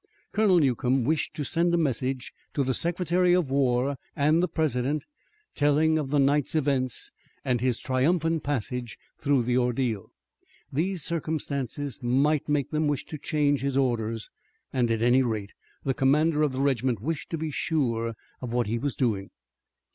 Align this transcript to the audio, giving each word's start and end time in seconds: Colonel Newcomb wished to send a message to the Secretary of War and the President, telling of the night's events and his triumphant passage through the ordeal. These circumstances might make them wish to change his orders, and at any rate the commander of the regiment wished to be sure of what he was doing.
Colonel 0.31 0.57
Newcomb 0.57 1.03
wished 1.03 1.35
to 1.35 1.43
send 1.43 1.71
a 1.75 1.77
message 1.77 2.33
to 2.55 2.63
the 2.63 2.73
Secretary 2.73 3.33
of 3.33 3.51
War 3.51 3.97
and 4.15 4.41
the 4.41 4.47
President, 4.47 5.05
telling 5.53 5.99
of 5.99 6.09
the 6.09 6.17
night's 6.17 6.55
events 6.55 7.11
and 7.45 7.61
his 7.61 7.77
triumphant 7.79 8.41
passage 8.43 8.97
through 9.19 9.43
the 9.43 9.59
ordeal. 9.59 10.07
These 10.73 11.03
circumstances 11.03 12.01
might 12.01 12.49
make 12.49 12.71
them 12.71 12.87
wish 12.87 13.05
to 13.05 13.19
change 13.19 13.61
his 13.61 13.77
orders, 13.77 14.31
and 14.73 14.89
at 14.89 15.03
any 15.03 15.21
rate 15.21 15.51
the 15.83 15.93
commander 15.93 16.41
of 16.41 16.51
the 16.53 16.61
regiment 16.61 16.99
wished 16.99 17.29
to 17.29 17.37
be 17.37 17.51
sure 17.51 18.15
of 18.41 18.51
what 18.51 18.65
he 18.65 18.79
was 18.79 18.95
doing. 18.95 19.29